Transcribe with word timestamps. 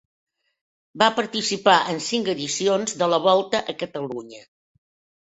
Va 1.01 1.09
participar 1.19 1.77
en 1.93 2.03
cinc 2.07 2.33
edicions 2.35 2.99
de 3.05 3.13
la 3.15 3.23
Volta 3.31 3.65
a 3.75 3.81
Catalunya. 3.87 4.47